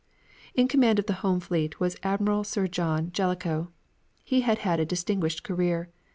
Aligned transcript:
In 0.55 0.67
command 0.67 0.97
of 0.97 1.05
the 1.05 1.13
Home 1.21 1.39
fleet 1.39 1.79
was 1.79 1.95
Admiral 2.01 2.43
Sir 2.43 2.65
John 2.67 3.11
Jellicoe. 3.11 3.71
He 4.23 4.41
had 4.41 4.57
had 4.65 4.79
a 4.79 4.83
distinguished 4.83 5.43
career. 5.43 5.91